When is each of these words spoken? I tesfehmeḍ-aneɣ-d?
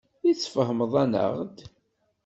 I 0.29 0.31
tesfehmeḍ-aneɣ-d? 0.37 1.57